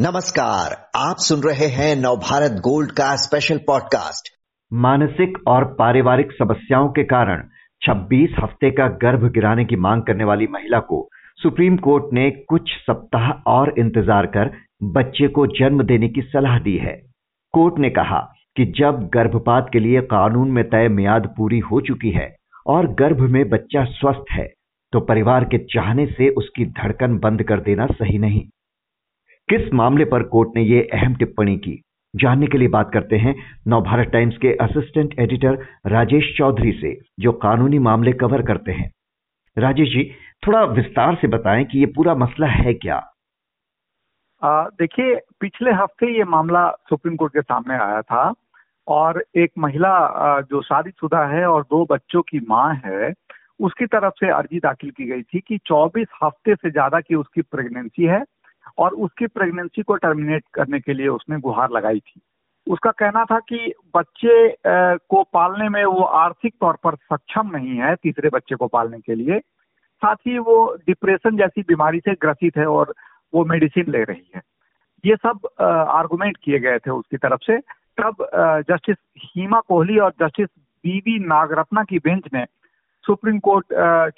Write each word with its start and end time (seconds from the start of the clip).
नमस्कार, 0.00 0.72
आप 0.96 1.16
सुन 1.18 1.40
रहे 1.40 1.66
हैं 1.66 1.96
नवभारत 1.96 2.50
गोल्ड 2.50 2.90
का 2.90 3.16
स्पेशल 3.16 3.58
पॉडकास्ट 3.58 4.28
मानसिक 4.72 5.36
और 5.48 5.64
पारिवारिक 5.78 6.32
समस्याओं 6.32 6.88
के 6.88 7.02
कारण 7.02 7.42
26 7.82 8.38
हफ़्ते 8.42 8.70
का 8.70 8.86
गर्भ 9.02 9.24
गिराने 9.32 9.64
की 9.64 9.76
मांग 9.76 10.02
करने 10.02 10.24
वाली 10.24 10.46
महिला 10.46 10.78
को 10.80 11.08
सुप्रीम 11.42 11.76
कोर्ट 11.76 12.04
ने 12.12 12.30
कुछ 12.30 12.70
सप्ताह 12.86 13.30
और 13.46 13.74
इंतज़ार 13.78 14.26
कर 14.26 14.50
बच्चे 14.82 15.28
को 15.28 15.46
जन्म 15.46 15.82
देने 15.82 16.08
की 16.08 16.22
सलाह 16.22 16.58
दी 16.58 16.76
है। 16.76 16.94
कोर्ट 17.54 17.78
ने 17.78 17.90
कहा 17.90 18.20
कि 18.56 18.64
जब 18.78 19.08
गर्भपात 19.14 19.68
के 19.72 19.80
लिए 19.80 20.00
कानून 20.00 20.50
में 20.50 20.64
तय 20.64 20.88
मियाद 20.88 21.34
पूरी 21.36 21.58
हो 21.58 21.80
चुकी 21.80 22.10
है 22.10 22.34
और 22.66 22.86
गर्भ 22.94 23.20
में 23.20 23.48
बच्चा 23.48 23.84
स्वस्थ 23.84 24.32
है 24.32 24.48
तो 24.92 25.00
परिवार 25.00 25.44
के 25.44 25.58
चाहने 25.58 26.06
से 26.06 26.28
उसकी 26.28 26.64
धड़कन 26.64 27.18
बंद 27.18 27.42
कर 27.42 27.60
देना 27.60 27.86
सही 27.86 28.18
नहीं। 28.18 28.42
किस 29.50 29.72
मामले 29.74 30.04
पर 30.04 30.22
कोर्ट 30.22 30.50
ने 30.56 30.62
यह 30.62 30.88
अहम 30.92 31.14
टिप्पणी 31.14 31.56
की? 31.56 31.80
जानने 32.14 32.46
के 32.46 32.58
लिए 32.58 32.68
बात 32.68 32.90
करते 32.92 33.16
हैं 33.16 33.34
नवभारत 33.68 34.08
टाइम्स 34.08 34.36
के 34.36 34.52
असिस्टेंट 34.60 35.18
एडिटर 35.20 35.58
राजेश 35.86 36.34
चौधरी 36.36 36.72
से, 36.72 36.92
जो 37.20 37.32
कानूनी 37.32 37.78
मामले 37.78 38.12
कवर 38.12 38.42
करते 38.42 38.72
हैं। 38.72 38.90
राजेश 39.56 39.88
जी, 39.88 40.04
थोड़ा 40.46 40.62
विस्तार 40.72 41.14
से 41.14 41.28
बताएँ 41.28 41.64
कि 41.64 41.78
ये 41.78 41.86
पूरा 41.86 42.14
मसला 42.14 42.46
है 42.46 42.74
क्या? 42.74 43.00
देखिए, 44.42 45.20
पिछले 45.40 45.72
हफ़्ते 45.72 46.16
ये 46.18 46.24
मामला 46.24 46.68
सुप्रीम 46.90 47.16
कोर्ट 47.16 47.32
के 47.32 47.42
सामने 47.42 47.74
आया 47.74 48.00
था 48.02 48.32
और 48.88 49.24
एक 49.36 49.50
महिला 49.58 49.94
जो 50.40 50.62
शादीशुदा 50.62 51.26
है 51.26 51.46
और 51.46 51.62
दो 51.62 51.86
बच्चों 51.90 52.22
की 52.22 52.46
माँ 52.48 52.74
है, 52.86 53.12
उसकी 53.60 53.86
तरफ़ 53.86 54.14
से 54.20 54.30
अर्जी 54.30 54.58
दाखिल 54.58 54.90
की 54.90 55.04
गई 55.04 55.22
थी 55.22 55.40
कि 55.40 55.58
24 55.58 56.06
हफ़्ते 56.24 56.54
से 56.54 56.70
ज़्यादा 56.70 57.00
की 57.00 57.14
उसकी 57.14 57.42
प्रेगनेंसी 57.42 58.04
है। 58.04 58.24
और 58.78 58.94
उसकी 58.94 59.26
प्रेगनेंसी 59.26 59.82
को 59.82 59.96
टर्मिनेट 59.96 60.44
करने 60.54 60.80
के 60.80 60.92
लिए 60.92 61.08
उसने 61.08 61.38
गुहार 61.38 61.70
लगाई 61.70 61.98
थी। 61.98 62.20
उसका 62.66 62.90
कहना 62.90 63.24
था 63.24 63.38
कि 63.48 63.72
बच्चे 63.96 64.54
को 64.66 65.22
पालने 65.32 65.68
में 65.68 65.84
वो 65.84 66.02
आर्थिक 66.02 66.54
तौर 66.60 66.76
पर 66.84 66.94
सक्षम 67.12 67.50
नहीं 67.56 67.76
है 67.76 67.94
तीसरे 67.94 68.28
बच्चे 68.28 68.54
को 68.54 68.66
पालने 68.66 68.98
के 68.98 69.14
लिए। 69.14 69.38
साथ 70.02 70.16
ही 70.26 70.38
वो 70.38 70.56
डिप्रेशन 70.86 71.36
जैसी 71.36 71.62
बीमारी 71.62 72.00
से 72.00 72.14
ग्रसित 72.14 72.56
है 72.56 72.66
और 72.66 72.94
वो 73.34 73.44
मेडिसिन 73.44 73.90
ले 73.92 74.02
रही 74.04 74.30
है। 74.36 74.42
ये 75.04 75.16
सब 75.16 75.48
आर्गुमेंट 75.60 76.36
किए 76.36 76.58
गए 76.58 76.78
थे 76.78 76.90
उसकी 76.90 77.16
तरफ़ 77.16 77.40
से। 77.44 77.58
तब 78.00 78.26
जस्टिस 78.70 78.96
हीमा 79.24 79.60
कोहली 79.60 79.98
और 79.98 80.12
जस्टिस 80.20 80.48
बीवी 80.84 81.18
नागरत्ना 81.18 81.82
की 81.84 81.98
बेंच 81.98 82.28
ने, 82.34 82.44
सुप्रीम 83.04 83.38
कोर्ट 83.38 83.66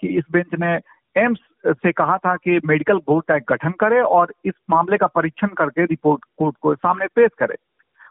की 0.00 0.08
इस 0.18 0.24
बेंच 0.32 0.54
ने 0.60 0.76
एम्स 1.16 1.38
से 1.66 1.92
कहा 1.92 2.16
था 2.18 2.34
कि 2.36 2.60
मेडिकल 2.64 2.98
बोर्ड 3.06 3.24
का 3.28 3.38
गठन 3.48 3.70
करे 3.80 4.00
और 4.00 4.32
इस 4.44 4.54
मामले 4.70 4.96
का 4.96 5.06
परीक्षण 5.06 5.48
करके 5.58 5.84
रिपोर्ट 5.84 6.24
कोर्ट 6.38 6.56
को 6.62 6.74
सामने 6.74 7.06
पेश 7.06 7.30
करे। 7.38 7.56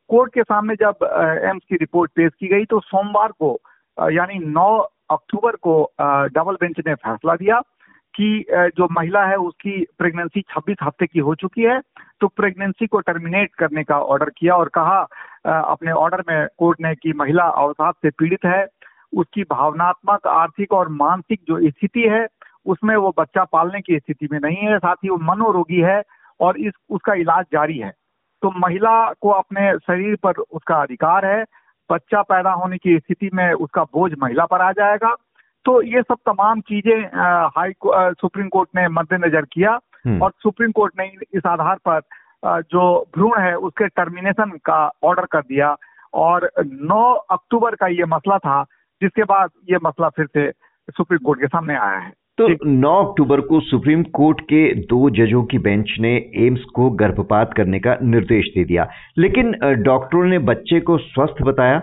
कोर्ट 0.09 0.33
के 0.33 0.43
सामने 0.43 0.75
जब 0.75 1.03
एम्स 1.49 1.63
की 1.69 1.75
रिपोर्ट 1.75 2.11
पेश 2.15 2.31
की 2.39 2.47
गई 2.47 2.65
तो 2.65 2.79
सोमवार 2.79 3.31
को 3.39 3.57
यानी 3.97 4.39
9 4.53 4.67
अक्टूबर 5.11 5.55
को 5.55 5.83
डबल 6.33 6.55
बेंच 6.61 6.75
ने 6.87 6.93
फैसला 6.95 7.35
दिया 7.35 7.59
कि 8.13 8.45
जो 8.51 8.87
महिला 8.91 9.25
है 9.25 9.35
उसकी 9.37 9.85
प्रेगनेंसी 9.97 10.41
26 10.49 10.83
हफ़्ते 10.83 11.05
की 11.07 11.19
हो 11.19 11.35
चुकी 11.35 11.61
है 11.61 11.79
तो 12.21 12.27
प्रेगनेंसी 12.27 12.87
को 12.87 12.99
टर्मिनेट 12.99 13.53
करने 13.55 13.83
का 13.83 13.99
ऑर्डर 13.99 14.29
किया 14.37 14.55
और 14.55 14.69
कहा 14.69 14.99
अपने 15.45 15.91
ऑर्डर 15.91 16.23
में 16.29 16.47
कोर्ट 16.57 16.81
ने 16.81 16.93
कि 16.95 17.13
महिला 17.15 17.43
अवसाद 17.43 17.93
से 17.93 18.09
पीड़ित 18.09 18.45
है। 18.45 18.65
उसकी 19.13 19.43
भावनात्मक, 19.43 20.27
आर्थिक 20.27 20.73
और 20.73 20.89
मानसिक 20.89 21.41
जो 21.47 21.59
स्थिति 21.69 22.01
है 22.01 22.25
उसमें 22.65 22.95
वो 22.95 23.13
बच्चा 23.17 23.43
पालने 23.43 23.81
की 23.81 23.97
स्थिति 23.99 24.27
में 24.31 24.39
नहीं 24.39 24.67
है 24.67 24.77
साथ 24.79 24.95
ही 24.95 25.09
वो 25.09 25.17
मनोरोगी 25.23 25.81
है 25.81 26.01
और 26.39 26.57
इस 26.57 26.73
उसका 26.89 27.13
इलाज 27.13 27.45
जारी 27.53 27.77
है। 27.77 27.91
तो 28.41 28.51
महिला 28.59 28.93
को 29.21 29.29
अपने 29.29 29.71
शरीर 29.77 30.15
पर 30.23 30.39
उसका 30.41 30.75
अधिकार 30.75 31.25
है 31.25 31.43
बच्चा 31.89 32.21
पैदा 32.21 32.51
होने 32.51 32.77
की 32.77 32.97
स्थिति 32.99 33.29
में 33.33 33.51
उसका 33.53 33.83
बोझ 33.83 34.11
महिला 34.19 34.45
पर 34.45 34.61
आ 34.61 34.71
जाएगा। 34.71 35.15
तो 35.65 35.81
ये 35.81 36.01
सब 36.01 36.17
तमाम 36.25 36.61
चीज़ें 36.61 37.01
हाई 37.55 37.73
सुप्रीम 37.85 38.47
कोर्ट 38.49 38.69
ने 38.75 38.87
मद्देनजर 38.89 39.45
किया 39.45 39.79
हम्म। 40.05 40.21
और 40.21 40.31
सुप्रीम 40.43 40.71
कोर्ट 40.71 40.93
ने 40.99 41.11
इस 41.33 41.45
आधार 41.45 41.77
पर 41.87 42.01
जो 42.71 42.83
भ्रूण 43.15 43.39
है 43.41 43.55
उसके 43.57 43.87
टर्मिनेशन 43.87 44.51
का 44.65 44.79
ऑर्डर 45.03 45.25
कर 45.25 45.41
दिया 45.41 45.75
और 46.13 46.49
9 46.83 47.03
अक्टूबर 47.31 47.75
का 47.75 47.87
ये 47.87 48.05
मसला 48.05 48.37
था 48.37 48.63
जिसके 49.01 49.23
बाद 49.23 49.49
ये 49.71 49.77
मसला 49.83 50.09
फिर 50.09 50.25
से 50.25 50.49
सुप्रीम 50.89 51.19
कोर्ट 51.25 51.39
के 51.39 51.47
सामने 51.47 51.75
आया 51.75 51.99
है। 51.99 52.11
तो 52.37 52.47
9 52.65 52.93
अक्टूबर 53.05 53.41
को 53.41 53.59
सुप्रीम 53.59 54.03
कोर्ट 54.13 54.41
के 54.41 54.63
दो 54.83 55.09
जजों 55.09 55.43
की 55.43 55.57
बेंच 55.59 55.95
ने 55.99 56.15
एम्स 56.45 56.63
को 56.75 56.89
गर्भपात 57.01 57.53
करने 57.53 57.79
का 57.79 57.97
निर्देश 58.03 58.51
दे 58.55 58.63
दिया। 58.63 58.87
लेकिन 59.17 59.51
डॉक्टरों 59.83 60.23
ने 60.25 60.39
बच्चे 60.49 60.79
को 60.79 60.97
स्वस्थ 60.97 61.41
बताया 61.41 61.79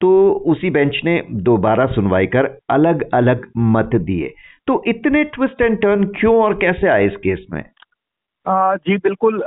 तो 0.00 0.10
उसी 0.46 0.70
बेंच 0.70 1.00
ने 1.04 1.22
दोबारा 1.42 1.86
सुनवाई 1.86 2.26
कर 2.26 2.50
अलग 2.70 3.08
अलग 3.14 3.46
मत 3.56 3.94
दिए। 3.96 4.32
तो 4.66 4.82
इतने 4.86 5.24
ट्विस्ट 5.24 5.62
एंड 5.62 5.80
टर्न 5.82 6.04
क्यों 6.18 6.36
और 6.42 6.54
कैसे 6.54 6.88
आए 6.88 7.06
इस 7.06 7.16
केस 7.16 7.46
में? 7.52 7.64
आ, 8.46 8.74
जी 8.76 8.96
बिल्कुल 8.96 9.42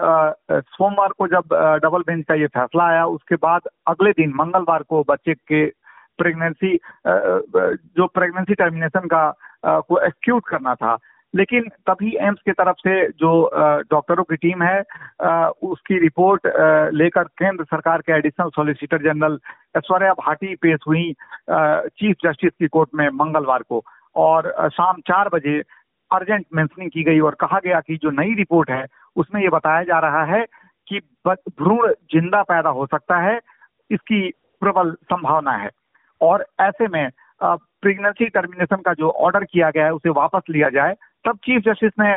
सोमवार 0.52 1.10
को 1.18 1.28
जब 1.28 1.56
डबल 1.84 2.02
बेंच 2.02 2.24
का 2.26 2.36
ये 2.36 2.48
फैसला 2.48 2.84
आया 2.84 3.06
उसके 3.06 3.36
बाद 3.36 3.70
अगले 3.88 4.12
दिन 4.12 4.34
मंगलवार 4.36 4.84
को 4.84 5.04
बच्चे 5.10 5.34
के 5.34 5.66
प्रेगनेंसी 6.20 6.76
जो 7.08 8.06
प्रेगनेंसी 8.08 8.54
टर्मिनेशन 8.54 9.08
का 9.08 9.30
को 9.66 10.00
एक्यूट 10.06 10.48
करना 10.48 10.76
था। 10.76 10.98
लेकिन 11.34 11.68
तभी 11.88 12.16
एम्स 12.22 12.40
की 12.46 12.52
तरफ़ 12.52 12.78
से 12.80 13.08
जो 13.20 13.30
डॉक्टरों 13.92 14.24
की 14.24 14.36
टीम 14.38 14.62
है 14.64 14.80
उसकी 15.64 15.98
रिपोर्ट 16.00 16.48
लेकर 16.94 17.24
केंद्र 17.40 17.64
सरकार 17.64 18.02
के 18.02 18.12
additional 18.14 18.50
solicitor 18.56 19.02
general 19.04 19.38
Aishwarya 19.78 20.14
Bhati 20.20 20.56
पेश 20.56 20.80
हुई 20.88 21.12
चीफ 21.50 22.16
जस्टिस 22.24 22.52
की 22.52 22.68
कोर्ट 22.68 22.90
में 22.96 23.08
मंगलवार 23.14 23.64
को। 23.70 23.84
और 24.16 24.70
शाम 24.74 25.02
चार 25.08 25.30
बजे 25.34 25.60
अर्जेंट 26.12 26.46
मेंशनिंग 26.56 26.92
की 26.92 27.04
गई 27.04 27.20
और 27.20 27.36
कहा 27.40 27.60
गया 27.66 27.80
कि 27.80 27.98
जो 28.04 28.10
नई 28.12 28.34
रिपोर्ट 28.36 28.70
है, 28.72 28.86
उसमें 29.16 29.42
ये 29.42 29.50
बताया 29.50 29.84
जा 29.84 30.00
रहा 30.00 30.24
है 30.26 30.46
कि 30.88 31.00
भ्रूण 31.28 31.92
ज़िंदा 32.14 32.42
पैदा 32.44 32.70
हो 32.70 32.86
सकता 32.86 33.18
है, 33.22 33.40
इसकी 33.92 34.30
प्रबल 34.62 34.92
संभावना 35.04 35.52
है। 35.58 35.70
और 36.22 36.46
ऐसे 36.62 36.88
में 36.88 37.10
प्रेगनेंसी 37.86 38.26
टर्मिनेशन 38.26 38.76
का 38.76 38.94
जो 38.94 39.10
ऑर्डर 39.10 39.44
किया 39.44 39.70
गया 39.70 39.86
है 39.86 39.94
उसे 39.94 40.10
वापस 40.10 40.42
लिया 40.50 40.70
जाए 40.70 40.94
तब 41.26 41.38
चीफ 41.38 41.62
जस्टिस 41.62 41.92
ने 42.00 42.14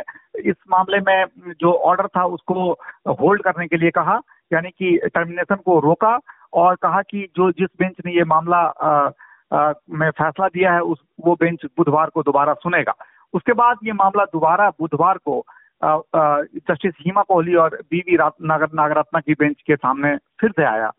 इस 0.50 0.56
मामले 0.70 0.98
में 0.98 1.24
जो 1.60 1.72
ऑर्डर 1.72 2.06
था 2.06 2.24
उसको 2.24 2.72
होल्ड 3.20 3.42
करने 3.42 3.66
के 3.66 3.76
लिए 3.76 3.90
कहा 3.90 4.20
यानी 4.52 4.70
कि 4.70 4.96
टर्मिनेशन 5.14 5.54
को 5.54 5.78
रोका 5.80 6.18
और 6.52 6.76
कहा 6.76 7.02
कि 7.02 7.26
जो 7.36 7.50
जिस 7.52 7.68
बेंच 7.78 7.94
ने 8.06 8.12
ये 8.12 8.24
मामला 8.24 8.58
आ, 8.58 9.10
आ, 9.52 9.72
में 9.90 10.10
फैसला 10.10 10.48
दिया 10.48 10.72
है 10.72 10.80
उस 10.80 11.02
वो 11.26 11.34
बेंच 11.34 11.64
बुधवार 11.64 12.10
को 12.14 12.22
दोबारा 12.22 12.54
सुनेगा। 12.54 12.94
उसके 13.34 13.52
बाद 13.52 13.76
ये 13.84 13.92
मामला 13.92 14.24
दोबारा 14.24 14.70
बुधवार 14.80 15.18
को 15.18 15.44
जस्टिस 15.84 16.94
हीमा 17.00 17.22
कोहली 17.22 17.54
और 17.54 17.78
बीवी 17.90 18.16
नागर 18.16 18.68
नागरत्ना 18.74 19.20
की 19.20 19.32
बेंच 19.32 19.56
के 19.66 19.76
सामने 19.76 20.16
फिर 20.40 20.50
से 20.50 20.64
आया। 20.64 20.90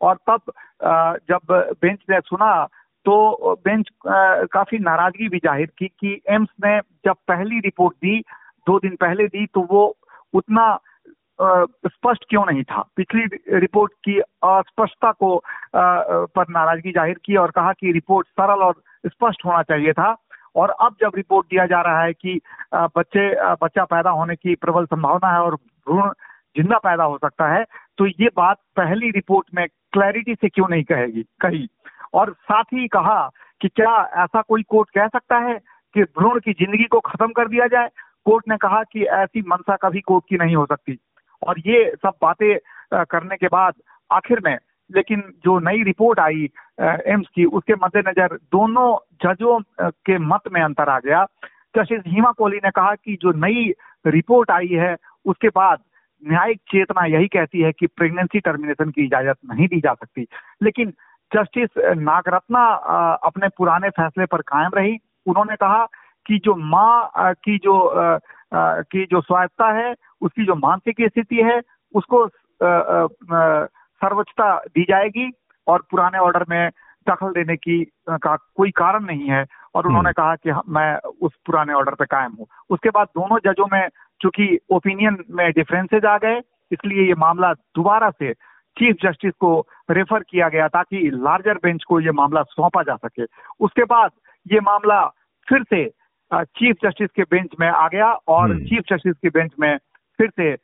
और 0.00 0.18
तब 0.30 0.52
जब 1.30 1.74
बेंच 1.82 1.98
ने 2.10 2.20
सुना 2.20 2.50
तो 3.06 3.54
बेंच 3.66 3.88
काफ़ी 4.52 4.78
नाराज़गी 4.80 5.28
भी 5.28 5.38
ज़ाहिर 5.38 5.70
की 5.78 5.86
कि 5.88 6.20
एम्स 6.30 6.48
ने 6.64 6.78
जब 7.06 7.16
पहली 7.28 7.58
रिपोर्ट 7.60 7.94
दी, 7.96 8.18
दो 8.66 8.78
दिन 8.78 8.96
पहले 9.00 9.26
दी 9.28 9.46
तो 9.54 9.66
वो 9.70 9.84
उतना 10.34 10.66
स्पष्ट 11.40 12.24
क्यों 12.28 12.44
नहीं 12.46 12.62
था? 12.64 12.80
पिछली 12.96 13.58
रिपोर्ट 13.58 13.92
की 14.04 14.18
अस्पष्टता 14.20 15.10
को 15.12 15.36
पर 15.76 16.44
नाराज़गी 16.50 16.92
ज़ाहिर 16.92 17.18
की 17.24 17.36
और 17.36 17.50
कहा 17.56 17.72
कि 17.72 17.92
रिपोर्ट 17.92 18.26
सरल 18.28 18.62
और 18.64 18.82
स्पष्ट 19.06 19.44
होना 19.46 19.62
चाहिए 19.62 19.92
था। 19.92 20.16
और 20.56 20.70
अब 20.80 20.94
जब 21.00 21.12
रिपोर्ट 21.16 21.46
दिया 21.46 21.66
जा 21.66 21.80
रहा 21.82 22.02
है 22.02 22.12
कि 22.12 22.40
बच्चे 22.74 23.28
बच्चा 23.62 23.84
पैदा 23.84 24.10
होने 24.10 24.34
की 24.36 24.54
प्रबल 24.56 24.84
संभावना 24.86 25.32
है 25.32 25.40
और 25.40 25.54
भ्रूण 25.54 26.10
ज़िंदा 26.56 26.78
पैदा 26.84 27.04
हो 27.04 27.18
सकता 27.18 27.52
है 27.52 27.64
तो 27.98 28.06
ये 28.06 28.28
बात 28.36 28.56
पहली 28.76 29.10
रिपोर्ट 29.12 29.46
में 29.54 29.66
क्लैरिटी 29.92 30.34
से 30.34 30.48
क्यों 30.48 30.68
नहीं 30.68 30.84
कहेगी, 30.84 31.22
कही? 31.40 31.66
और 32.16 32.32
साथ 32.42 32.64
ही 32.74 32.86
कहा 32.88 33.18
कि 33.60 33.68
क्या 33.68 33.94
ऐसा 34.24 34.42
कोई 34.42 34.62
कोर्ट 34.62 34.90
कह 34.90 35.06
सकता 35.08 35.38
है 35.38 35.58
कि 35.94 36.02
भ्रूण 36.18 36.38
की 36.40 36.52
ज़िंदगी 36.52 36.84
को 36.84 37.00
खत्म 37.00 37.32
कर 37.32 37.48
दिया 37.48 37.66
जाए? 37.66 37.88
कोर्ट 38.26 38.48
ने 38.48 38.56
कहा 38.56 38.82
कि 38.82 39.04
ऐसी 39.04 39.42
मनसा 39.48 39.76
कभी 39.76 40.00
कोर्ट 40.00 40.24
की 40.28 40.36
नहीं 40.36 40.56
हो 40.56 40.64
सकती। 40.66 40.98
और 41.42 41.58
ये 41.66 41.90
सब 42.02 42.14
बातें 42.22 43.04
करने 43.04 43.36
के 43.36 43.46
बाद 43.46 43.74
आखिर 44.10 44.40
में, 44.44 44.56
लेकिन 44.90 45.22
जो 45.44 45.58
नई 45.58 45.82
रिपोर्ट 45.82 46.20
आई 46.20 46.48
एम्स 46.80 47.26
की, 47.34 47.44
उसके 47.44 47.74
मद्देनजर 47.74 48.36
दोनों 48.52 48.88
जजों 49.24 49.60
के 49.80 50.18
मत 50.18 50.48
में 50.52 50.60
अंतर 50.62 50.88
आ 50.88 50.98
गया। 50.98 51.24
जस्टिस 51.76 52.02
हिमा 52.06 52.32
कोहली 52.32 52.56
ने 52.56 52.70
कहा 52.70 52.94
कि 52.94 53.18
जो 53.22 53.32
नई 53.36 53.72
रिपोर्ट 54.06 54.50
आई 54.50 54.68
है, 54.72 54.96
उसके 55.26 55.48
बाद 55.48 55.78
न्यायिक 56.22 56.60
चेतना 56.70 57.04
यही 57.06 57.28
कहती 57.28 57.60
है 57.60 57.72
कि 57.72 57.86
प्रेगनेंसी 57.86 58.40
टर्मिनेशन 58.40 58.90
की 58.90 59.04
इजाज़त 59.04 59.36
नहीं 59.50 59.66
दी 59.68 59.80
जा 59.80 59.94
सकती। 59.94 60.26
लेकिन 60.62 60.92
जस्टिस 61.32 61.70
नागरत्ना 61.98 62.64
अपने 63.24 63.48
पुराने 63.48 63.88
फैसले 63.90 64.26
पर 64.26 64.40
कायम 64.42 64.70
रही। 64.74 64.96
उन्होंने 65.26 65.56
कहा 65.56 65.84
कि 66.26 66.38
जो 66.44 66.54
माँ 66.54 67.10
की 67.44 67.56
जो 67.58 67.76
की 68.54 69.04
जो 69.04 69.20
स्वायत्ता 69.20 69.70
है 69.72 69.94
उसकी 70.22 70.44
जो 70.46 70.54
मानसिक 70.54 70.96
स्थिति 71.00 71.36
है 71.36 71.60
उसको 71.94 72.26
सर्वोच्चता 72.62 74.54
दी 74.74 74.82
जाएगी 74.82 75.30
और 75.66 75.82
पुराने 75.90 76.18
ऑर्डर 76.18 76.44
में 76.50 76.70
दखल 77.06 77.32
देने 77.32 77.56
की 77.56 77.84
का 78.10 78.36
कोई 78.36 78.70
कारण 78.70 79.04
नहीं 79.04 79.28
है। 79.28 79.44
और 79.74 79.84
हम्म। 79.84 79.88
उन्होंने 79.88 80.12
कहा 80.12 80.34
कि 80.36 80.52
मैं 80.68 80.96
उस 81.22 81.32
पुराने 81.46 81.72
ऑर्डर 81.72 81.94
पे 81.94 82.04
कायम 82.04 82.32
हूँ। 82.32 82.46
उसके 82.70 82.90
बाद 82.90 83.08
दोनों 83.16 83.38
जजों 83.44 83.66
में 83.72 83.88
चूँकि 84.20 84.58
ओपिनियन 84.70 85.18
में 85.30 85.50
डिफरेंसेज 85.52 86.04
आ 86.04 86.16
गए 86.18 86.38
इसलिए 86.72 87.06
ये 87.08 87.14
मामला 87.14 87.52
दोबारा 87.52 88.10
से 88.10 88.32
चीफ 88.76 88.96
जस्टिस 89.02 89.32
को 89.40 89.58
रेफर 89.90 90.22
किया 90.22 90.48
गया 90.48 90.68
ताकि 90.68 91.10
लार्जर 91.14 91.58
बेंच 91.62 91.84
को 91.84 92.00
ये 92.00 92.10
मामला 92.12 92.42
सौंपा 92.42 92.82
जा 92.82 92.96
सके। 92.96 93.24
उसके 93.60 93.84
बाद 93.84 94.10
ये 94.46 94.60
मामला 94.60 95.04
फिर 95.48 95.62
से 95.64 95.84
चीफ 96.30 96.76
जस्टिस 96.84 97.10
के 97.16 97.22
बेंच 97.22 97.50
में 97.60 97.68
आ 97.68 97.86
गया 97.88 98.12
और 98.28 98.54
चीफ 98.58 98.72
हम्म। 98.72 98.96
जस्टिस 98.96 99.14
के 99.14 99.28
बेंच 99.30 99.50
में 99.60 99.76
फिर 100.18 100.30
से 100.30 100.54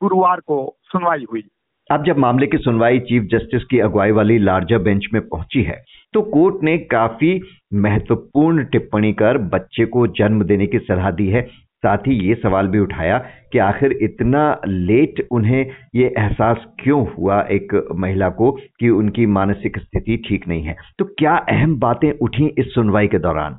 गुरुवार 0.00 0.40
को 0.40 0.76
सुनवाई 0.82 1.24
हुई। 1.30 1.42
अब 1.90 2.04
जब 2.04 2.18
मामले 2.18 2.46
की 2.46 2.58
सुनवाई 2.58 2.98
चीफ 3.00 3.22
जस्टिस 3.30 3.64
की 3.64 3.78
अगुवाई 3.80 4.10
वाली 4.10 4.38
लार्जर 4.38 4.78
बेंच 4.78 5.06
में 5.14 5.20
पहुँची 5.28 5.62
है 5.62 5.82
तो 6.14 6.22
कोर्ट 6.22 6.62
ने 6.62 6.76
काफ़ी 6.90 7.40
महत्वपूर्ण 7.74 8.64
टिप्पणी 8.64 9.12
कर 9.12 9.38
बच्चे 9.48 9.84
को 9.86 10.06
जन्म 10.18 10.42
देने 10.44 10.66
की 10.66 10.78
सलाह 10.78 11.10
दी 11.10 11.28
है। 11.28 11.42
साथ 11.86 12.06
ही 12.06 12.14
ये 12.28 12.34
सवाल 12.34 12.68
भी 12.68 12.78
उठाया 12.78 13.18
कि 13.52 13.58
आखिर 13.58 13.92
इतना 13.92 14.60
लेट 14.66 15.26
उन्हें 15.30 15.66
ये 15.94 16.14
एहसास 16.18 16.64
क्यों 16.82 17.06
हुआ 17.08 17.40
एक 17.50 17.74
महिला 17.94 18.28
को 18.30 18.52
कि 18.80 18.88
उनकी 18.90 19.26
मानसिक 19.26 19.78
स्थिति 19.78 20.16
ठीक 20.28 20.48
नहीं 20.48 20.62
है? 20.62 20.76
तो 20.98 21.04
क्या 21.04 21.36
अहम 21.48 21.78
बातें 21.78 22.10
उठी 22.22 22.46
इस 22.58 22.74
सुनवाई 22.74 23.08
के 23.08 23.18
दौरान? 23.18 23.58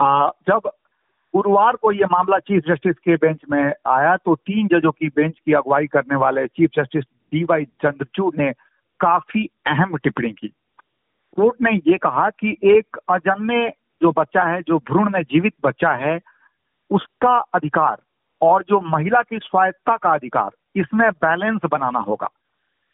आ, 0.00 0.28
जब 0.48 0.70
गुरुवार 1.34 1.76
को 1.76 1.92
यह 1.92 2.08
मामला 2.12 2.38
चीफ 2.38 2.62
जस्टिस 2.68 2.96
के 2.98 3.16
बेंच 3.16 3.40
में 3.50 3.72
आया 3.86 4.16
तो 4.16 4.34
तीन 4.34 4.66
जजों 4.66 4.92
की 4.92 5.08
बेंच 5.08 5.38
की 5.46 5.52
अगुवाई 5.52 5.86
करने 5.86 6.16
वाले 6.16 6.46
chief 6.46 6.70
justice 6.76 7.04
D 7.32 7.44
Y 7.44 7.64
Chandrachud 7.64 8.34
ने 8.38 8.52
काफ़ी 9.00 9.48
अहम 9.66 9.96
टिप्पणी 9.96 10.30
की। 10.30 10.48
कोर्ट 11.36 11.62
ने 11.62 11.70
ये 11.86 11.98
कहा 11.98 12.30
कि 12.30 12.56
एक 12.64 12.96
अजन्मे 13.08 13.68
जो 14.02 14.12
बच्चा 14.12 14.42
है 14.42 14.62
जो 14.62 14.78
भ्रूण 14.78 15.10
में 15.10 15.22
जीवित 15.22 15.54
बच्चा 15.64 15.92
है 15.92 16.18
उसका 16.90 17.36
अधिकार 17.54 17.96
और 18.40 18.64
जो 18.68 18.80
महिला 18.80 19.22
की 19.22 19.38
स्वायत्ता 19.38 19.96
का 19.96 20.12
अधिकार, 20.14 20.50
इसमें 20.76 21.10
बैलेंस 21.12 21.60
बनाना 21.70 21.98
होगा। 21.98 22.26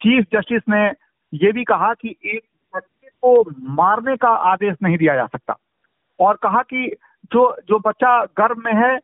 चीफ 0.01 0.25
जस्टिस 0.33 0.61
ने 0.69 0.83
यह 1.33 1.51
भी 1.51 1.63
कहा 1.63 1.93
कि 1.93 2.15
एक 2.25 2.41
बच्चे 2.73 3.09
को 3.09 3.43
मारने 3.75 4.15
का 4.17 4.29
आदेश 4.51 4.75
नहीं 4.83 4.97
दिया 4.97 5.15
जा 5.15 5.25
सकता 5.25 5.57
और 6.19 6.35
कहा 6.43 6.61
कि 6.63 6.87
जो 7.31 7.55
जो 7.69 7.79
बच्चा 7.79 8.19
गर्भ 8.37 8.57
में 8.57 8.73
है, 8.73 8.95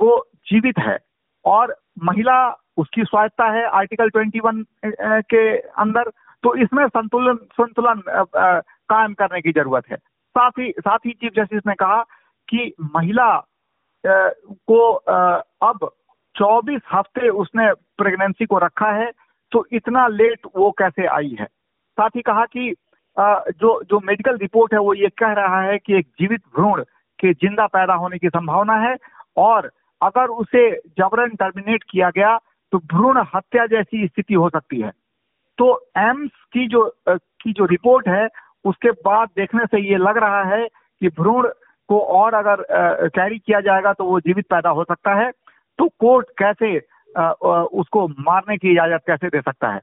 वो 0.00 0.26
जीवित 0.46 0.78
है 0.78 0.98
और 1.44 1.74
महिला 2.02 2.38
उसकी 2.76 3.04
स्वायत्ता 3.04 3.44
है 3.50 3.64
आर्टिकल 3.68 4.10
21 4.10 4.64
के 5.30 5.56
अंदर 5.58 6.10
तो 6.44 6.54
इसमें 6.54 6.86
संतुलन 6.88 7.36
संतुलन 7.52 8.02
कायम 8.08 9.14
करने 9.14 9.40
की 9.40 9.52
ज़रूरत 9.52 9.88
है। 9.90 9.96
साथ 9.96 10.50
ही 10.58 10.70
साथ 10.78 10.98
ही 11.06 11.12
चीफ 11.12 11.32
जस्टिस 11.36 11.66
ने 11.66 11.74
कहा 11.74 12.02
कि 12.48 12.72
महिला 12.94 13.28
को 14.08 14.90
अब 15.62 15.88
24 16.34 16.80
हफ़्ते 16.92 17.28
उसने 17.28 17.72
प्रेगनेंसी 17.98 18.46
को 18.46 18.58
रखा 18.58 18.90
है 18.92 19.10
तो 19.52 19.64
इतना 19.72 20.06
लेट 20.08 20.46
वो 20.56 20.70
कैसे 20.78 21.06
आई 21.06 21.36
है? 21.40 21.46
साथ 21.98 22.10
ही 22.16 22.22
कहा 22.22 22.44
कि 22.46 22.74
जो 23.16 23.82
जो 23.82 24.00
मेडिकल 24.00 24.36
रिपोर्ट 24.36 24.72
है 24.74 24.80
वो 24.80 24.94
ये 24.94 25.08
कह 25.18 25.32
रहा 25.32 25.60
है 25.62 25.78
कि 25.78 25.94
एक 25.94 26.06
जीवित 26.20 26.42
भ्रूण 26.56 26.82
के 27.18 27.32
ज़िंदा 27.34 27.66
पैदा 27.66 27.94
होने 27.94 28.18
की 28.18 28.28
संभावना 28.28 28.74
है 28.80 28.96
और 29.36 29.70
अगर 30.00 30.28
उसे 30.32 30.70
जबरन 30.98 31.34
टर्मिनेट 31.34 31.84
किया 31.90 32.10
गया 32.10 32.36
तो 32.72 32.78
भ्रूण 32.78 33.22
हत्या 33.34 33.66
जैसी 33.66 34.06
स्थिति 34.06 34.34
हो 34.34 34.48
सकती 34.50 34.80
है। 34.80 34.92
तो 35.58 35.72
एम्स 35.98 36.30
की 36.52 36.66
जो 36.68 36.84
की 37.08 37.52
जो 37.52 37.64
रिपोर्ट 37.64 38.08
है, 38.08 38.28
उसके 38.64 38.90
बाद 38.90 39.28
देखने 39.36 39.64
से 39.66 39.80
ये 39.80 39.96
लग 39.96 40.18
रहा 40.18 40.42
है 40.44 40.66
कि 40.66 41.08
भ्रूण 41.08 41.48
को 41.88 41.98
और 42.00 42.34
अगर 42.34 42.64
कैरी 43.08 43.38
किया 43.38 43.60
जाएगा 43.60 43.92
तो 43.92 44.04
वो 44.04 44.20
जीवित 44.20 44.46
पैदा 44.50 44.70
हो 44.70 44.84
सकता 44.84 45.14
है। 45.14 45.30
तो 45.78 45.88
कोर्ट 46.00 46.26
कैसे 46.38 46.76
उसको 47.74 48.06
मारने 48.08 48.56
की 48.56 48.70
इजाज़त 48.72 49.02
कैसे 49.06 49.28
दे 49.28 49.40
सकता 49.40 49.72
है? 49.72 49.80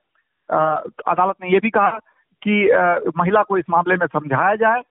अदालत 1.07 1.35
ने 1.41 1.49
यह 1.49 1.59
भी 1.59 1.69
कहा 1.69 1.99
कि 2.41 3.11
महिला 3.17 3.43
को 3.43 3.57
इस 3.57 3.65
मामले 3.69 3.95
में 3.95 4.07
समझाया 4.07 4.55
जाए। 4.55 4.81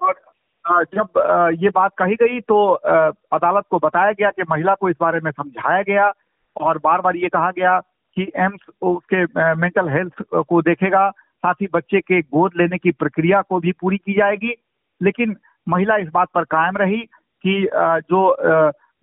और 0.00 0.84
जब 0.94 1.18
ये 1.58 1.70
बात 1.74 1.92
कही 1.98 2.14
गई 2.14 2.40
तो 2.40 2.66
अदालत 2.70 3.64
को 3.70 3.78
बताया 3.78 4.12
गया 4.12 4.30
कि 4.30 4.42
महिला 4.50 4.74
को 4.74 4.88
इस 4.90 4.96
बारे 5.00 5.20
में 5.20 5.30
समझाया 5.30 5.82
गया 5.82 6.12
और 6.56 6.78
बार 6.84 7.00
बार 7.00 7.16
ये 7.16 7.28
कहा 7.28 7.50
गया 7.50 7.78
कि 8.16 8.30
एम्स 8.36 8.60
उसके 8.82 9.24
मेंटल 9.54 9.88
हेल्थ 9.88 10.22
को 10.48 10.60
देखेगा, 10.62 11.10
साथ 11.10 11.54
ही 11.60 11.68
बच्चे 11.74 12.00
के 12.00 12.20
गोद 12.22 12.52
लेने 12.56 12.78
की 12.78 12.90
प्रक्रिया 12.92 13.40
को 13.42 13.60
भी 13.60 13.72
पूरी 13.72 13.96
की 13.96 14.14
जाएगी। 14.14 14.54
लेकिन 15.00 15.36
महिला 15.66 15.96
इस 15.96 16.08
बात 16.14 16.28
पर 16.34 16.44
कायम 16.50 16.76
रही 16.76 17.00
कि 17.44 17.68
जो 17.72 18.26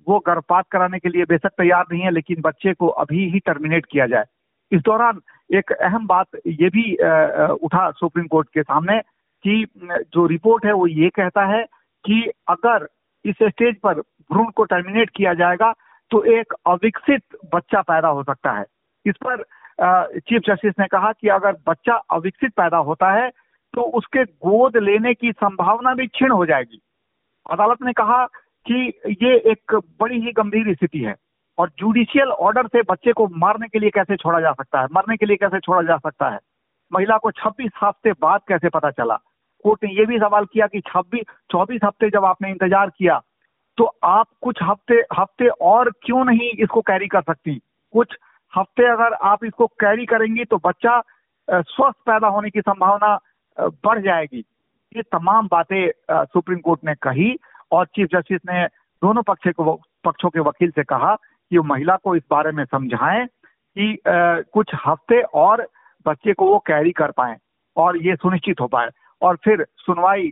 वो 0.07 0.18
गर्भपात 0.19 0.65
कराने 0.71 1.00
के 1.00 1.09
लिए 1.09 1.24
बेशक 1.25 1.51
तैयार 1.57 1.86
नहीं 1.92 2.01
है, 2.01 2.12
लेकिन 2.12 2.42
बच्चे 2.42 2.74
को 2.74 2.88
अभी 2.88 3.30
ही 3.31 3.39
टर्मिनेट 3.39 3.86
किया 3.86 4.06
जाए। 4.07 4.25
इस 4.71 4.81
दौरान 4.81 5.19
एक 5.50 5.71
अहम 5.71 6.07
बात 6.07 6.27
ये 6.48 6.69
भी 6.69 6.94
उठा 7.56 7.89
सुप्रीम 7.92 8.27
कोर्ट 8.27 8.48
के 8.54 8.63
सामने 8.63 9.00
कि 9.45 9.65
जो 9.83 10.25
रिपोर्ट 10.27 10.65
है 10.65 10.71
वो 10.74 10.88
ये 10.88 11.09
कहता 11.09 11.45
है 11.45 11.63
कि 12.06 12.21
अगर 12.48 12.88
इस 13.25 13.36
स्टेज 13.44 13.75
पर 13.83 14.00
भ्रूण 14.31 14.50
को 14.56 14.63
टर्मिनेट 14.63 15.09
किया 15.15 15.33
जाएगा 15.33 15.74
तो 16.12 16.24
एक 16.31 16.54
अविकसित 16.68 17.21
बच्चा 17.56 17.81
पैदा 17.81 18.07
हो 18.07 18.24
सकता 18.24 18.51
है। 18.51 18.65
इस 19.06 19.15
पर 19.25 19.44
चीफ 20.19 20.42
जस्टिस 20.48 20.74
ने 20.80 20.86
कहा 20.88 21.12
कि 21.12 21.27
अगर 21.30 21.56
बच्चा 21.68 21.95
अविकसित 22.12 22.51
पैदा 22.51 22.77
होता 22.88 23.12
है 23.12 23.30
तो 23.78 23.82
उसके 23.98 24.24
गोद 24.24 24.78
लेने 24.80 25.14
की 25.14 25.32
संभावना 25.34 25.94
भी 25.94 26.06
क्षीण 26.08 26.32
हो 26.32 26.46
जाएगी। 26.46 26.80
अदालत 27.46 27.82
ने 27.82 27.92
कहा 27.94 28.26
कि 28.66 28.88
ये 29.24 29.36
एक 29.52 29.76
बड़ी 30.02 30.20
ही 30.22 30.32
गंभीर 30.38 30.74
स्थिति 30.76 31.00
है 31.00 31.14
और 31.58 31.70
जुडिशियल 31.80 32.32
ऑर्डर 32.40 32.68
से 32.68 32.82
बच्चे 32.84 33.14
को 33.14 33.28
मारने 33.38 33.68
के 33.68 33.80
लिए 33.80 33.90
कैसे 33.90 34.16
छोड़ा 34.16 34.40
जा 34.40 34.52
सकता 34.54 34.82
है, 34.82 34.88
मरने 34.88 35.18
के 35.18 35.26
लिए 35.26 35.38
कैसे 35.38 35.60
छोड़ा 35.60 35.82
जा 35.82 35.98
सकता 35.98 36.30
है? 36.30 36.40
महिला 36.92 37.18
को 37.18 37.32
26 37.34 37.70
हफ़्ते 37.84 38.12
बाद 38.22 38.42
कैसे 38.48 38.70
पता 38.70 38.92
चला? 38.92 39.16
कोर्ट 39.66 39.84
ने 39.84 39.92
यह 39.92 40.06
भी 40.06 40.18
सवाल 40.20 40.46
किया 40.46 40.68
कि 40.68 40.82
26 40.88 41.24
24 41.52 41.84
हफ़्ते 41.84 42.10
जब 42.10 42.26
आपने 42.26 42.52
इंतज़ार 42.52 42.90
किया 42.90 43.22
तो 43.78 43.86
आप 44.06 44.28
कुछ 44.42 44.64
हफ़्ते 44.64 45.02
हफ़्ते 45.14 45.48
और 45.68 45.92
क्यों 46.04 46.26
नहीं 46.26 46.50
इसको 46.54 46.81
कैरी 46.81 47.07
कर 47.07 47.22
सकती? 47.24 47.56
कुछ 47.94 48.18
हफ़्ते 48.54 48.92
अगर 48.92 49.14
आप 49.26 49.46
इसको 49.46 49.68
कैरी 49.80 50.06
करेंगी 50.07 50.46
तो 50.46 50.57
बच्चा 50.66 51.02
स्वस्थ 51.48 51.98
पैदा 52.06 52.28
होने 52.28 52.50
की 52.50 52.62
संभावना 52.62 53.18
बढ़ 53.59 54.02
जाएगी। 54.02 54.44
ये 54.95 55.02
तमाम 55.02 55.47
बातें 55.52 55.92
सुप्रीम 56.11 56.59
कोर्ट 56.59 56.80
ने 56.85 56.94
कही 56.95 57.35
और 57.71 57.85
चीफ 57.85 58.09
जस्टिस 58.11 58.42
ने 58.49 58.66
दोनों 59.02 59.23
पक्ष 59.23 59.52
को 59.54 59.73
पक्षों 60.04 60.30
के 60.30 60.40
वकील 60.40 60.71
से 60.71 60.83
कहा 60.83 61.16
कि 61.16 61.57
वो 61.57 61.64
महिला 61.64 61.95
को 61.95 62.16
इस 62.16 62.23
बारे 62.31 62.52
में 62.52 62.64
समझाएँ 62.66 63.26
कि 63.26 63.94
आ, 63.94 64.42
कुछ 64.54 64.71
हफ़्ते 64.85 65.21
और 65.21 65.68
बच्चे 66.06 66.33
को 66.33 66.47
वो 66.47 66.59
कैरी 66.59 66.92
कर 66.92 67.11
पाए 67.11 67.35
और 67.78 67.97
ये 67.97 68.16
सुनिश्चित 68.16 68.61
हो 68.61 68.68
पाए। 68.68 68.90
और 69.21 69.35
फिर 69.35 69.66
सुनवाई 69.78 70.31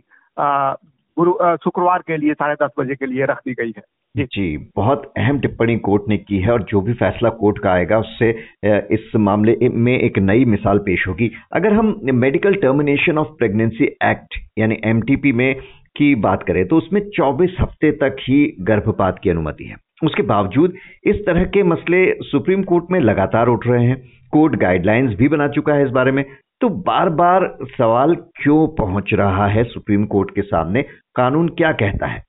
शुक्रवार 1.18 2.02
के 2.06 2.16
लिए, 2.16 2.34
साढ़े 2.34 2.54
दस 2.54 2.70
बजे 2.78 2.94
के 2.94 3.06
लिए 3.06 3.24
रख 3.24 3.38
दी 3.38 3.52
गई 3.52 3.72
है। 3.76 3.82
जी। 4.16 4.56
बहुत 4.76 5.12
अहम 5.16 5.38
टिप्पणी 5.40 5.76
कोर्ट 5.78 6.02
ने 6.08 6.16
की 6.18 6.38
है 6.38 6.52
और 6.52 6.62
जो 6.62 6.80
भी 6.80 6.92
फैसला 6.94 7.28
कोर्ट 7.30 7.58
का 7.58 7.70
आएगा, 7.72 7.98
उससे 7.98 8.30
इस 8.66 9.10
मामले 9.16 9.56
में 9.64 9.98
एक 9.98 10.18
नई 10.18 10.44
मिसाल 10.44 10.78
पेश 10.78 11.06
होगी। 11.08 11.30
अगर 11.52 11.72
हम 11.72 11.94
medical 12.14 12.54
termination 12.54 13.18
of 13.18 13.28
pregnancy 13.28 13.84
act, 13.84 14.38
यानी 14.58 14.78
एमटीपी 14.84 15.32
में 15.32 15.54
की 15.96 16.14
बात 16.14 16.42
करें 16.42 16.66
तो 16.68 16.76
उसमें 16.76 17.00
24 17.10 17.56
हफ़्ते 17.60 17.90
तक 17.92 18.16
ही 18.20 18.44
गर्भपात 18.60 19.18
की 19.22 19.30
अनुमति 19.30 19.64
है। 19.64 19.76
उसके 20.04 20.22
बावजूद, 20.24 20.74
इस 21.04 21.24
तरह 21.26 21.44
के 21.44 21.62
मसले 21.62 22.06
सुप्रीम 22.22 22.62
कोर्ट 22.62 22.90
में 22.90 23.00
लगातार 23.00 23.48
उठ 23.48 23.66
रहे 23.66 23.84
हैं। 23.84 24.02
कोर्ट 24.32 24.56
गाइडलाइंस 24.56 25.14
भी 25.14 25.28
बना 25.28 25.48
चुका 25.48 25.74
है 25.74 25.84
इस 25.84 25.90
बारे 25.90 26.12
में। 26.12 26.24
तो 26.60 26.68
बार 26.84 27.08
बार 27.08 27.48
सवाल 27.78 28.14
क्यों 28.36 28.66
पहुँच 28.76 29.10
रहा 29.14 29.46
है 29.46 29.64
सुप्रीम 29.64 30.04
कोर्ट 30.06 30.30
के 30.34 30.42
सामने? 30.42 30.82
कानून 31.16 31.48
क्या 31.48 31.72
कहता 31.72 32.06
है? 32.06 32.22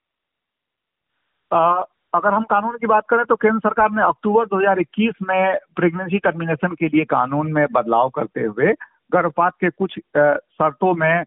आ, 1.53 1.83
अगर 2.13 2.33
हम 2.33 2.43
कानून 2.43 2.77
की 2.77 2.87
बात 2.87 3.03
करें 3.09 3.23
तो 3.25 3.35
केंद्र 3.35 3.59
सरकार 3.59 3.91
ने 3.91 4.01
अक्टूबर 4.03 4.45
2021 4.45 5.13
में 5.27 5.57
प्रेगनेंसी 5.75 6.17
टर्मिनेशन 6.17 6.75
के 6.75 6.87
लिए 6.87 7.05
कानून 7.05 7.51
में 7.53 7.65
बदलाव 7.71 8.09
करते 8.09 8.43
हुए 8.43 8.73
गर्भपात 9.13 9.53
के 9.61 9.69
कुछ 9.69 9.99
शर्तों 10.17 10.93
में 10.95 11.23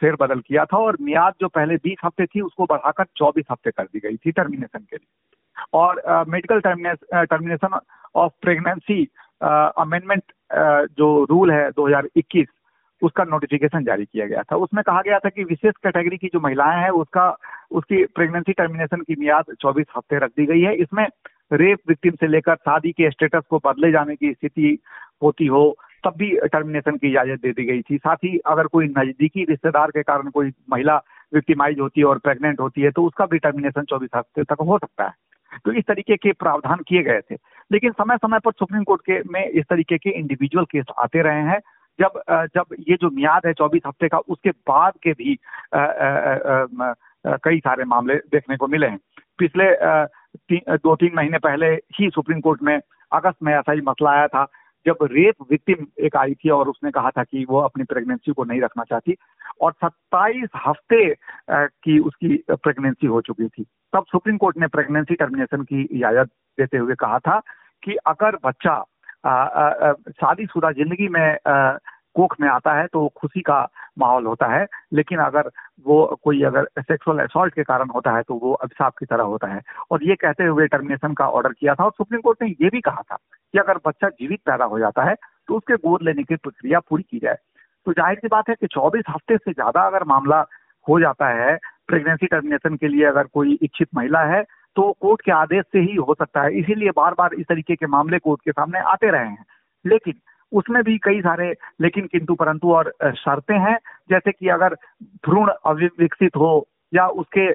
फेरबदल 0.00 0.40
किया 0.40 0.64
था 0.64 0.76
और 0.76 0.96
मियाद 1.00 1.34
जो 1.40 1.48
पहले 1.48 1.76
20 1.78 2.04
हफ़्ते 2.04 2.26
थी 2.26 2.40
उसको 2.40 2.64
बढ़ाकर 2.64 3.04
24 3.16 3.44
हफ़्ते 3.50 3.70
कर 3.70 3.84
दी 3.84 4.00
गई 4.04 4.16
थी 4.16 4.32
टर्मिनेशन 4.32 4.78
के 4.90 4.96
लिए। 4.96 5.32
और 5.72 6.24
medical 6.28 6.60
termination 6.60 7.78
of 8.14 8.32
pregnancy 8.42 9.04
amendment 9.44 10.22
जो 10.98 11.26
रूल 11.30 11.50
है 11.50 11.70
2021 11.70 12.46
उसका 13.02 13.24
नोटिफिकेशन 13.24 13.84
जारी 13.84 14.04
किया 14.04 14.26
गया 14.26 14.42
था। 14.42 14.56
उसमें 14.56 14.82
कहा 14.84 15.00
गया 15.02 15.18
था 15.18 15.28
कि 15.28 15.44
विशेष 15.44 15.72
कैटेगरी 15.84 16.16
की 16.16 16.28
जो 16.32 16.40
महिलाएँ 16.40 16.82
हैं, 16.82 16.90
उसका, 16.90 17.36
उसकी 17.70 18.04
प्रेगनेंसी 18.06 18.52
टर्मिनेशन 18.52 19.00
की 19.00 19.16
मियाद 19.18 19.54
24 19.62 19.86
हफ़्ते 19.96 20.18
रख 20.18 20.30
दी 20.30 20.46
गई 20.46 20.60
है। 20.60 20.74
इसमें 20.74 21.06
रेप 21.52 21.78
विक्टिम 21.88 22.12
से 22.20 22.26
लेकर 22.26 22.54
शादी 22.54 22.92
के 22.92 23.10
स्टेटस 23.10 23.42
को 23.50 23.60
बदले 23.64 23.90
जाने 23.92 24.16
की 24.16 24.32
स्थिति 24.32 24.78
होती 25.22 25.46
हो, 25.46 25.76
तब 26.04 26.14
भी 26.16 26.30
टर्मिनेशन 26.52 26.96
की 26.96 27.08
इजाज़त 27.10 27.40
दे 27.42 27.52
दी 27.52 27.64
गई 27.64 27.82
थी। 27.82 27.98
साथ 27.98 28.16
ही 28.16 28.38
अगर 28.46 28.66
कोई 28.66 28.86
नजदीकी 28.88 29.44
रिश्तेदार 29.44 29.90
के 29.90 30.02
कारण 30.02 30.30
कोई 30.30 30.52
महिला 30.70 30.96
विक्टिमाइज 31.34 31.80
होती 31.80 32.00
है 32.00 32.06
और 32.06 32.18
प्रेग्नेंट 32.18 32.60
होती 32.60 32.82
है 32.82 32.90
तो 32.90 33.04
उसका 33.04 33.26
भी 33.26 33.38
टर्मिनेशन 33.38 33.82
चौबीस 33.82 34.10
हफ़्ते 34.14 34.44
तक 34.44 34.62
हो 34.62 34.78
सकता 34.78 35.04
है। 35.04 35.12
तो 35.64 35.72
इस 35.72 35.84
तरीके 35.88 36.16
के 36.16 36.32
प्रावधान 36.32 36.78
किए 36.88 37.02
गए 37.02 37.20
थे। 37.20 37.34
लेकिन 37.72 37.92
समय 37.92 38.16
समय 38.16 38.38
पर 38.38 38.52
सुप्रीम 38.52 38.82
कोर्ट 38.82 39.00
के 39.00 39.20
में 39.32 39.44
इस 39.48 39.64
तरीके 39.70 39.98
के 39.98 40.10
इंडिविजुअल 40.10 40.64
केस 40.64 40.84
आते 40.98 41.22
रहे 41.22 41.42
हैं। 41.42 41.60
जब 41.98 42.22
जब 42.54 42.74
ये 42.88 42.96
जो 43.00 43.10
मियाद 43.10 43.42
है 43.46 43.52
चौबीस 43.52 43.82
हफ़्ते 43.86 44.08
का, 44.08 44.18
उसके 44.18 44.50
बाद 44.50 44.92
के 45.02 45.12
भी 45.12 45.38
कई 47.24 47.58
सारे 47.58 47.84
मामले 47.84 48.14
देखने 48.14 48.56
को 48.56 48.66
मिले 48.66 48.86
हैं। 48.86 48.98
पिछले 49.38 49.70
दो 50.76 50.96
तीन 50.96 51.12
महीने 51.16 51.38
पहले 51.38 51.66
ही 51.66 52.10
सुप्रीम 52.10 52.40
कोर्ट 52.40 52.62
में 52.62 52.78
अगस्त 53.12 53.42
में 53.42 53.52
ऐसा 53.54 53.72
ही 53.72 53.80
मसला 53.80 54.10
आया 54.10 54.26
था 54.26 54.46
जब 54.86 55.06
रेप 55.12 55.42
विक्टिम 55.50 55.86
एक 56.04 56.16
आई 56.16 56.34
थी 56.34 56.50
और 56.50 56.68
उसने 56.68 56.90
कहा 56.90 57.10
था 57.10 57.22
कि 57.24 57.44
वो 57.50 57.60
अपनी 57.60 57.84
प्रेगनेंसी 57.84 58.32
को 58.32 58.44
नहीं 58.44 58.60
रखना 58.60 58.84
चाहती 58.84 59.16
और 59.60 59.72
27 59.84 60.48
हफ़्ते 60.66 61.14
की 61.50 61.98
उसकी 62.00 62.36
प्रेगनेंसी 62.50 63.06
हो 63.06 63.20
चुकी 63.20 63.48
थी। 63.48 63.64
तब 63.92 64.04
सुप्रीम 64.12 64.36
कोर्ट 64.36 64.58
ने 64.58 64.66
प्रेगनेंसी 64.66 65.14
टर्मिनेशन 65.14 65.62
की 65.62 65.82
इजाज़त 65.82 66.30
देते 66.58 66.78
हुए 66.78 66.94
कहा 66.94 67.18
था 67.18 67.40
कि 67.82 67.96
अगर 68.06 68.36
बच्चा 68.44 68.82
शादीशुदा 69.26 70.70
ज़िंदगी 70.72 71.08
में 71.08 71.36
आ, 71.48 71.78
कोख 72.14 72.34
में 72.40 72.48
आता 72.48 72.72
है 72.72 72.86
तो 72.86 73.06
खुशी 73.16 73.40
का 73.40 73.56
माहौल 73.98 74.26
होता 74.26 74.46
है 74.46 74.66
लेकिन 74.92 75.18
अगर 75.18 75.50
वो 75.86 75.96
कोई 76.24 76.42
अगर 76.42 76.68
सेक्सुअल 76.78 77.18
असॉल्ट 77.18 77.54
के 77.54 77.62
कारण 77.62 77.88
होता 77.90 78.10
है 78.16 78.22
तो 78.22 78.34
वो 78.42 78.52
अभिशाप 78.52 78.92
की 78.98 79.06
तरह 79.06 79.24
होता 79.24 79.46
है। 79.54 79.60
और 79.90 80.04
ये 80.04 80.14
कहते 80.14 80.44
हुए 80.44 80.66
टर्मिनेशन 80.66 81.14
का 81.14 81.28
ऑर्डर 81.28 81.52
किया 81.52 81.74
था 81.74 81.84
और 81.84 81.90
सुप्रीम 81.90 82.20
कोर्ट 82.20 82.42
ने 82.42 82.48
ये 82.48 82.68
भी 82.68 82.80
कहा 82.80 83.02
था 83.02 83.18
कि 83.54 83.58
अगर 83.58 83.78
बच्चा 83.86 84.08
जीवित 84.10 84.40
पैदा 84.46 84.64
हो 84.64 84.78
जाता 84.78 85.02
है 85.04 85.14
तो 85.48 85.56
उसके 85.56 85.74
गोद 85.78 86.02
लेने 86.02 86.22
की 86.22 86.36
प्रक्रिया 86.36 86.78
पूरी 86.80 87.02
की 87.02 87.18
जाए। 87.18 87.36
तो 87.86 87.92
ज़ाहिर 87.92 88.18
सी 88.18 88.28
बात 88.28 88.48
है 88.48 88.54
कि 88.54 88.66
24 88.68 89.02
हफ़्ते 89.08 89.36
से 89.36 89.52
ज़्यादा 89.52 89.86
अगर 89.86 90.04
मामला 90.08 90.40
हो 90.86 90.98
जाता 91.00 91.28
है 91.34 91.56
प्रेगनेंसी 91.88 92.26
टर्मिनेशन 92.26 92.76
के 92.76 92.88
लिए 92.88 93.04
अगर 93.06 93.26
कोई 93.34 93.58
इच्छित 93.62 93.88
महिला 93.94 94.20
है 94.26 94.42
तो 94.76 94.90
कोर्ट 95.00 95.20
के 95.22 95.32
आदेश 95.32 95.64
से 95.72 95.80
ही 95.80 95.94
हो 95.96 96.14
सकता 96.14 96.42
है। 96.42 96.58
इसीलिए 96.58 96.90
बार 96.96 97.14
बार 97.18 97.34
इस 97.34 97.46
तरीके 97.48 97.74
के 97.76 97.86
मामले 97.88 98.18
कोर्ट 98.18 98.40
के 98.44 98.52
सामने 98.52 98.78
आते 98.92 99.10
रहे 99.10 99.28
हैं। 99.28 99.44
लेकिन 99.84 100.14
उसमें 100.52 100.82
भी 100.84 100.96
कई 101.04 101.20
सारे 101.20 101.52
लेकिन 101.80 102.06
किंतु 102.06 102.34
परंतु 102.34 102.72
और 102.72 102.92
शर्तें 103.16 103.58
हैं, 103.58 103.78
जैसे 104.10 104.32
कि 104.32 104.48
अगर 104.48 104.74
भ्रूण 105.26 105.50
अविकसित 105.66 106.36
हो 106.36 106.66
या 106.92 107.06
उसके 107.20 107.46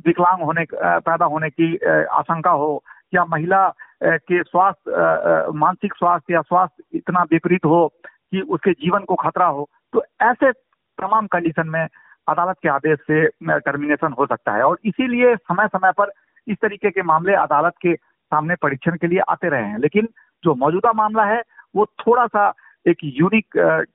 विकलांग 0.00 0.42
होने 0.42 0.64
पैदा 0.72 1.24
होने 1.26 1.50
की 1.50 1.76
आशंका 2.12 2.50
हो, 2.52 2.82
या 3.14 3.24
महिला 3.26 3.66
के 4.04 4.42
स्वास्थ्य 4.42 5.58
मानसिक 5.58 5.94
स्वास्थ्य 5.94 6.34
या 6.34 6.40
स्वास्थ्य 6.40 6.98
इतना 6.98 7.22
विपरीत 7.22 7.64
हो 7.64 7.86
कि 8.04 8.40
उसके 8.40 8.72
जीवन 8.72 9.00
को 9.00 9.14
खतरा 9.14 9.46
हो 9.46 9.68
तो 9.92 10.02
ऐसे 10.22 10.52
तमाम 10.98 11.26
कंडीशन 11.26 11.68
में 11.68 11.86
अदालत 12.28 12.56
के 12.62 12.68
आदेश 12.68 12.98
से 12.98 13.26
टर्मिनेशन 13.58 14.12
हो 14.12 14.26
सकता 14.26 14.52
है। 14.52 14.62
और 14.62 14.78
इसीलिए 14.84 15.34
समय 15.36 15.66
समय 15.66 15.92
पर 15.98 16.12
इस 16.48 16.56
तरीके 16.62 16.90
के 16.90 17.02
मामले 17.02 17.34
अदालत 17.34 17.72
के 17.82 17.94
सामने 17.94 18.54
परीक्षण 18.62 18.96
के 18.96 19.06
लिए 19.06 19.18
आते 19.28 19.48
रहे 19.48 19.64
हैं। 19.64 19.78
लेकिन 19.78 20.08
जो 20.44 20.54
मौजूदा 20.54 20.92
मामला 20.92 21.24
है, 21.24 21.42
वो 21.76 21.86
थोड़ा 21.86 22.26
सा 22.26 22.52
एक 22.86 22.98
यूनिक 23.04 23.46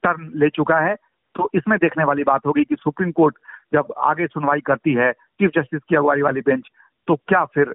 टर्न 0.03 0.31
ले 0.35 0.49
चुका 0.49 0.79
है। 0.79 0.95
तो 1.35 1.49
इसमें 1.53 1.77
देखने 1.79 2.03
वाली 2.03 2.23
बात 2.23 2.45
होगी 2.45 2.63
कि 2.63 2.75
सुप्रीम 2.75 3.11
कोर्ट 3.11 3.35
जब 3.73 3.93
आगे 3.97 4.27
सुनवाई 4.27 4.61
करती 4.61 4.93
है 4.93 5.11
चीफ 5.11 5.51
जस्टिस 5.55 5.81
की 5.89 5.95
अगुवाई 5.95 6.21
वाली 6.21 6.41
बेंच 6.41 6.67
तो 7.07 7.15
क्या 7.27 7.43
फिर 7.45 7.73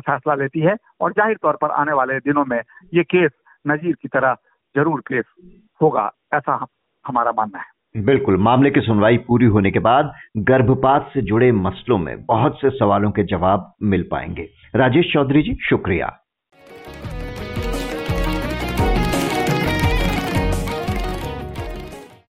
फैसला 0.00 0.34
लेती 0.34 0.60
है? 0.60 0.76
और 1.00 1.12
ज़ाहिर 1.12 1.36
तौर 1.42 1.56
पर 1.56 1.70
आने 1.72 1.92
वाले 1.92 2.18
दिनों 2.20 2.44
में 2.44 2.60
ये 2.94 3.02
केस 3.04 3.30
नजीर 3.64 3.94
की 3.94 4.08
तरह 4.08 4.36
ज़रूर 4.74 5.00
केस 5.02 5.24
होगा, 5.80 6.10
ऐसा 6.34 6.66
हमारा 7.04 7.32
मानना 7.32 7.58
है। 7.58 8.02
बिल्कुल, 8.04 8.36
मामले 8.38 8.70
की 8.70 8.80
सुनवाई 8.80 9.16
पूरी 9.18 9.46
होने 9.46 9.70
के 9.70 9.78
बाद 9.80 10.12
गर्भपात 10.48 11.10
से 11.14 11.22
जुड़े 11.22 11.50
मसलों 11.54 11.98
में 11.98 12.24
बहुत 12.24 12.60
से 12.60 12.70
सवालों 12.70 13.10
के 13.10 13.22
जवाब 13.26 13.72
मिल 13.84 14.02
पाएँगे। 14.10 14.48
राजेश 14.74 15.12
चौधरी 15.12 15.42
जी, 15.42 15.56
शुक्रिया। 15.62 16.06